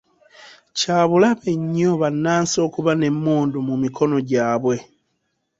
[0.77, 4.75] Kyabulabe nnyo bannansi okuba n'emmundu mu mikono gyabwe.